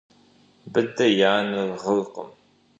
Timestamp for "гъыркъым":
1.81-2.29